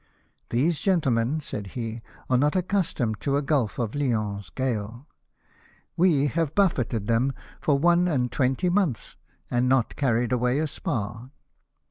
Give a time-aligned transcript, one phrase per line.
[0.49, 5.05] "These gentlemen," said he, "are not accustomed to a Gulf of Lyons gale;
[5.95, 9.15] we have buffeted them for one and twenty months,
[9.51, 11.29] and not carried away a spar."